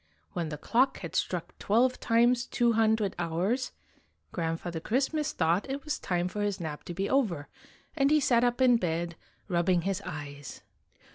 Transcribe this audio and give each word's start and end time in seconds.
When 0.33 0.49
the 0.49 0.57
clock 0.57 0.97
had 1.01 1.15
struck 1.15 1.55
twelve 1.59 1.99
times 1.99 2.47
two 2.47 2.71
hundred 2.73 3.15
hours, 3.19 3.71
Grandfather 4.31 4.79
Christ 4.79 5.13
mas 5.13 5.31
thought 5.31 5.69
it 5.69 5.83
was 5.85 5.99
time 5.99 6.27
for 6.27 6.41
his 6.41 6.59
nap 6.59 6.83
to 6.85 6.93
be 6.95 7.07
over, 7.07 7.49
and 7.95 8.09
he 8.09 8.19
sat 8.19 8.43
up 8.43 8.61
in 8.61 8.77
bed, 8.77 9.15
rubbing 9.47 9.83
his 9.83 10.01
eyes. 10.03 10.61